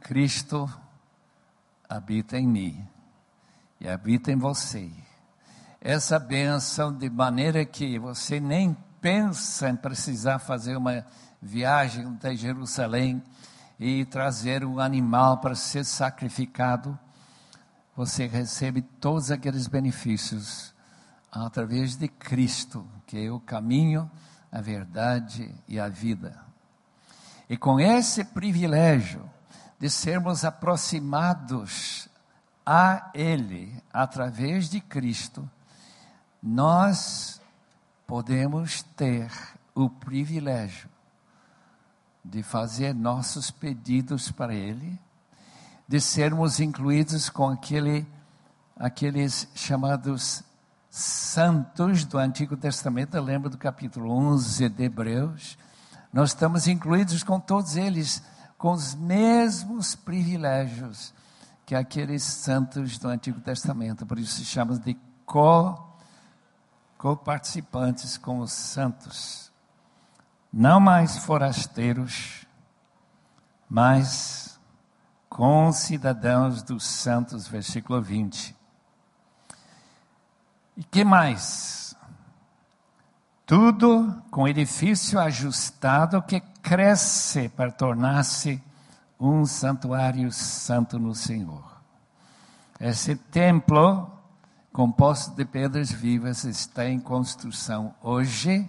[0.00, 0.68] Cristo
[1.88, 2.84] habita em mim
[3.80, 4.90] e habita em você.
[5.80, 11.06] Essa benção de maneira que você nem pensa em precisar fazer uma
[11.44, 13.22] viagem até Jerusalém
[13.78, 16.98] e trazer um animal para ser sacrificado,
[17.94, 20.74] você recebe todos aqueles benefícios
[21.30, 24.10] através de Cristo, que é o caminho,
[24.50, 26.40] a verdade e a vida.
[27.48, 29.28] E com esse privilégio
[29.78, 32.08] de sermos aproximados
[32.64, 35.48] a Ele através de Cristo,
[36.42, 37.40] nós
[38.06, 39.30] podemos ter
[39.74, 40.93] o privilégio
[42.24, 44.98] de fazer nossos pedidos para Ele,
[45.86, 48.06] de sermos incluídos com aquele,
[48.76, 50.42] aqueles chamados
[50.90, 55.58] santos do Antigo Testamento, eu lembro do capítulo 11 de Hebreus,
[56.12, 58.22] nós estamos incluídos com todos eles,
[58.56, 61.12] com os mesmos privilégios
[61.66, 64.96] que aqueles santos do Antigo Testamento, por isso se chama de
[65.26, 65.76] co,
[66.96, 69.52] co-participantes com os santos
[70.56, 72.46] não mais forasteiros,
[73.68, 74.60] mas
[75.28, 78.54] concidadãos dos santos, versículo 20.
[80.76, 81.96] E que mais?
[83.44, 88.62] Tudo com edifício ajustado que cresce para tornar-se
[89.18, 91.64] um santuário santo no Senhor.
[92.78, 94.08] Esse templo,
[94.72, 98.68] composto de pedras vivas, está em construção hoje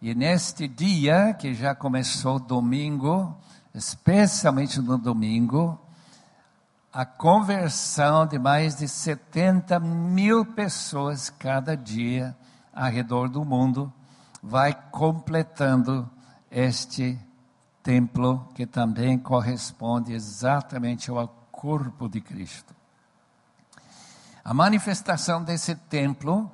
[0.00, 3.34] e neste dia, que já começou domingo,
[3.74, 5.80] especialmente no domingo,
[6.92, 12.36] a conversão de mais de 70 mil pessoas cada dia
[12.72, 13.92] ao redor do mundo
[14.42, 16.08] vai completando
[16.50, 17.18] este
[17.82, 22.74] templo que também corresponde exatamente ao corpo de Cristo.
[24.44, 26.50] A manifestação desse templo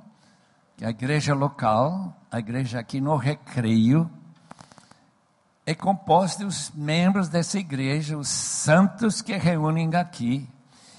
[0.77, 4.11] que a igreja local, a igreja aqui no Recreio,
[5.65, 10.49] é composta dos membros dessa igreja, os santos que reúnem aqui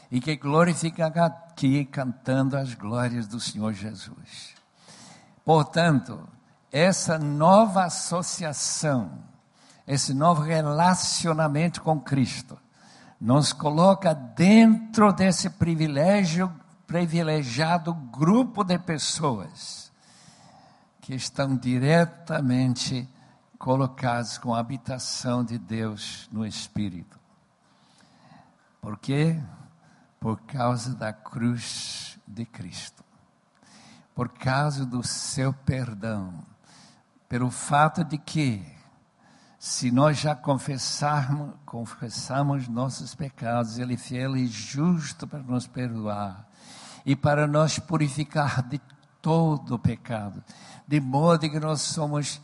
[0.09, 4.53] e que glorificam aqui cantando as glórias do Senhor Jesus.
[5.43, 6.28] Portanto,
[6.71, 9.11] essa nova associação,
[9.86, 12.57] esse novo relacionamento com Cristo,
[13.19, 16.51] nos coloca dentro desse privilégio
[16.88, 19.91] privilegiado grupo de pessoas
[21.01, 23.09] que estão diretamente
[23.57, 27.19] colocados com a habitação de Deus no Espírito.
[28.81, 29.41] Por quê?
[30.19, 33.03] Por causa da cruz de Cristo.
[34.13, 36.45] Por causa do seu perdão.
[37.27, 38.63] Pelo fato de que,
[39.57, 46.47] se nós já confessarmos, nossos pecados, Ele é fiel e justo para nos perdoar
[47.06, 48.80] e para nos purificar de
[49.22, 50.43] todo o pecado,
[50.88, 52.41] de modo que nós somos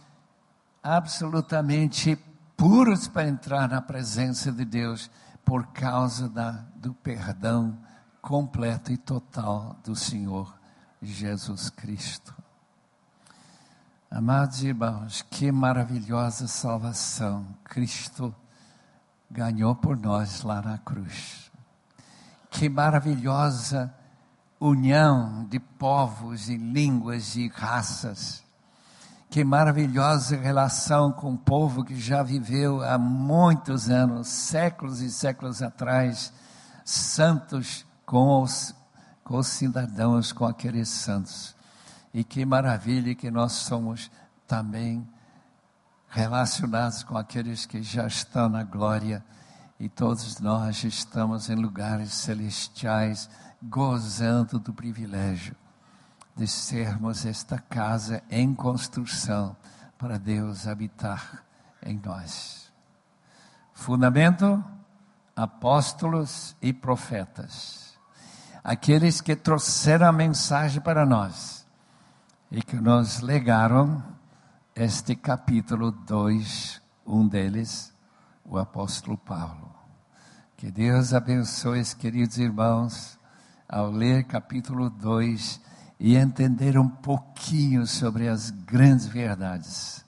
[0.81, 2.17] absolutamente
[2.55, 5.09] puros para entrar na presença de Deus
[5.43, 7.77] por causa da, do perdão
[8.21, 10.53] completo e total do Senhor
[11.01, 12.35] Jesus Cristo.
[14.11, 18.35] Amados irmãos, que maravilhosa salvação Cristo
[19.29, 21.51] ganhou por nós lá na cruz.
[22.49, 23.93] Que maravilhosa
[24.59, 28.43] união de povos e línguas e raças.
[29.29, 35.61] Que maravilhosa relação com o povo que já viveu há muitos anos, séculos e séculos
[35.61, 36.33] atrás,
[36.83, 38.73] santos com os,
[39.23, 41.55] com os cidadãos, com aqueles santos.
[42.11, 44.09] E que maravilha que nós somos
[44.47, 45.07] também
[46.09, 49.23] relacionados com aqueles que já estão na glória
[49.79, 53.29] e todos nós estamos em lugares celestiais
[53.61, 55.55] gozando do privilégio
[56.35, 59.55] de sermos esta casa em construção
[59.97, 61.43] para Deus habitar
[61.83, 62.71] em nós.
[63.73, 64.63] Fundamento:
[65.35, 67.97] apóstolos e profetas.
[68.63, 71.65] Aqueles que trouxeram a mensagem para nós
[72.51, 74.03] e que nos legaram
[74.75, 77.93] este capítulo 2, um deles,
[78.45, 79.75] o apóstolo Paulo.
[80.55, 83.18] Que Deus abençoe, queridos irmãos
[83.69, 85.61] ao ler capítulo 2
[85.99, 90.03] e entender um pouquinho sobre as grandes verdades,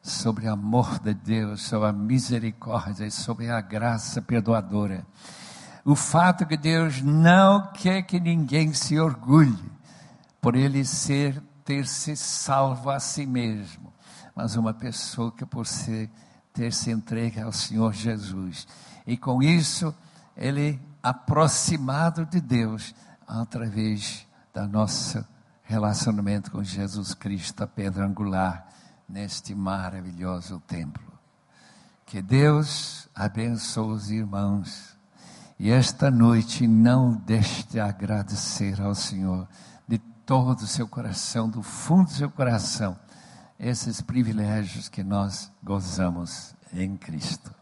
[0.00, 5.04] sobre o amor de Deus, sobre a misericórdia e sobre a graça perdoadora.
[5.84, 9.70] O fato que Deus não quer que ninguém se orgulhe
[10.40, 13.92] por ele ser ter se salvo a si mesmo,
[14.34, 16.08] mas uma pessoa que por ser
[16.52, 18.66] ter se entregue ao Senhor Jesus.
[19.06, 19.94] E com isso,
[20.36, 22.94] ele aproximado de Deus
[23.26, 25.26] através da nossa
[25.64, 28.68] relacionamento com Jesus Cristo, a pedra angular,
[29.08, 31.12] neste maravilhoso templo.
[32.04, 34.96] Que Deus abençoe os irmãos.
[35.58, 39.48] E esta noite não deixe de agradecer ao Senhor
[39.88, 42.98] de todo o seu coração, do fundo do seu coração,
[43.58, 47.61] esses privilégios que nós gozamos em Cristo.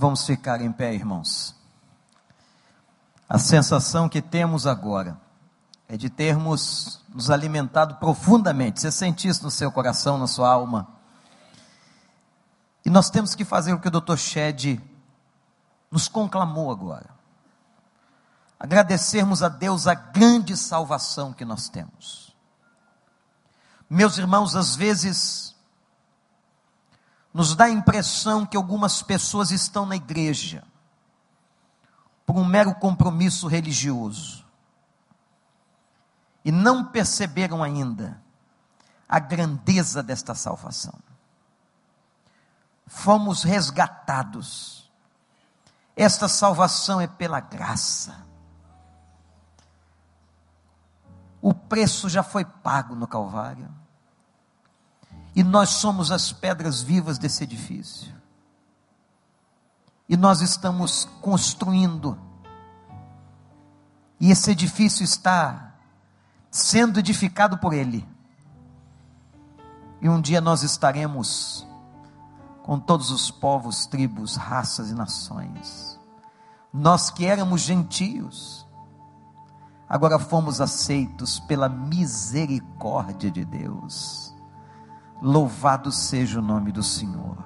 [0.00, 1.56] Vamos ficar em pé, irmãos.
[3.28, 5.20] A sensação que temos agora
[5.88, 8.80] é de termos nos alimentado profundamente.
[8.80, 10.86] Você sente isso no seu coração, na sua alma?
[12.84, 14.16] E nós temos que fazer o que o Dr.
[14.16, 14.80] Shed
[15.90, 17.10] nos conclamou agora.
[18.56, 22.32] Agradecermos a Deus a grande salvação que nós temos.
[23.90, 25.56] Meus irmãos, às vezes
[27.32, 30.64] nos dá a impressão que algumas pessoas estão na igreja
[32.26, 34.44] por um mero compromisso religioso
[36.44, 38.20] e não perceberam ainda
[39.08, 40.94] a grandeza desta salvação.
[42.86, 44.90] Fomos resgatados.
[45.96, 48.26] Esta salvação é pela graça.
[51.40, 53.68] O preço já foi pago no Calvário.
[55.38, 58.12] E nós somos as pedras vivas desse edifício.
[60.08, 62.18] E nós estamos construindo.
[64.18, 65.74] E esse edifício está
[66.50, 68.04] sendo edificado por Ele.
[70.02, 71.64] E um dia nós estaremos
[72.64, 76.00] com todos os povos, tribos, raças e nações.
[76.72, 78.66] Nós que éramos gentios,
[79.88, 84.27] agora fomos aceitos pela misericórdia de Deus.
[85.20, 87.36] Louvado seja o nome do Senhor.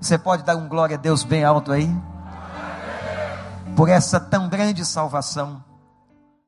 [0.00, 1.88] Você pode dar um glória a Deus bem alto aí?
[3.76, 5.62] Por essa tão grande salvação.